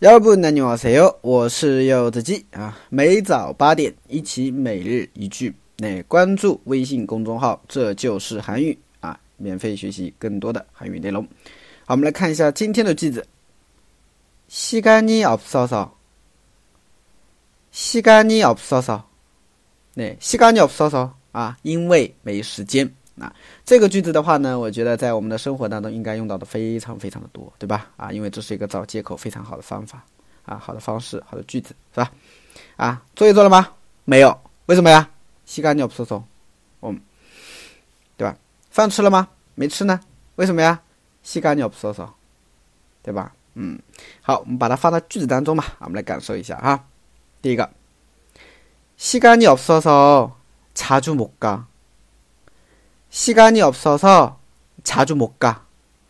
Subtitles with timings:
[0.00, 1.18] 要不那你好谁哟？
[1.22, 11.22] 我是柚子鸡啊，每早八点一起每日一句，那关注微信公众号，这就是韩语啊，免费学习更多的韩语内容。
[11.86, 13.24] 好，我们来看一下今天的句子。
[14.50, 15.90] 시간이없어 서，
[17.72, 19.02] 시간이없어 서，
[19.94, 22.94] 那시간이없어서啊，因为没时间。
[23.18, 23.32] 啊，
[23.64, 27.88] 这个句子的话呢，我觉得在我们的生活当中应该用到的非常非常的多，对吧？
[27.96, 30.04] 啊，因为这是一个找借口非常好的方法，
[30.44, 32.10] 啊，好的方式，好的句子，是吧？
[32.76, 33.68] 啊，作业做了吗？
[34.04, 35.08] 没有，为什么呀？
[35.46, 36.24] 洗干净不收
[36.82, 37.00] 嗯，
[38.16, 38.36] 对吧？
[38.70, 39.28] 饭吃了吗？
[39.54, 40.00] 没吃呢，
[40.34, 40.80] 为什么呀？
[41.22, 42.08] 洗干净不收收，
[43.02, 43.32] 对吧？
[43.54, 43.78] 嗯，
[44.22, 46.84] 好，我们把它放到句子当中嘛，我们来感受一下哈。
[47.40, 47.70] 第一个，
[48.96, 50.32] 洗干净不收收，
[50.74, 51.62] 자주못 가。
[53.18, 55.56] 시간이없어서자주못 가，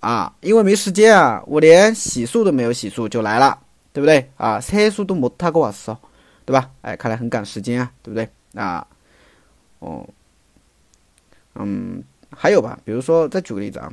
[0.00, 3.58] 啊，因为没时间啊，我连洗漱都没有洗漱就来了，
[3.92, 4.30] 对不对？
[4.36, 5.96] 啊，세수도 못하고 왔어.
[6.44, 6.70] 对吧？
[6.82, 8.28] 哎，看来很赶时间啊，对不对？
[8.60, 8.84] 啊，
[9.78, 10.04] 哦，
[11.54, 13.92] 嗯，还有吧，比如说再举个例子啊。